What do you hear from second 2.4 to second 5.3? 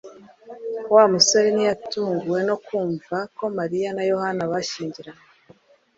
no kumva ko Mariya na Yohana bashyingiranywe